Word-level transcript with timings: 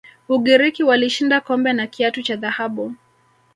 ugiriki 0.29 0.83
walishinda 0.83 1.41
kombe 1.41 1.73
na 1.73 1.87
kiatu 1.87 2.21
cha 2.23 2.35
dhahabu 2.35 2.95